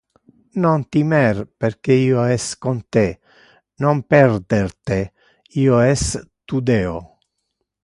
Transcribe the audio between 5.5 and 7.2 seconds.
io es tu Deo.